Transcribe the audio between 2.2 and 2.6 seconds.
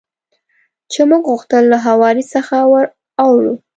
څخه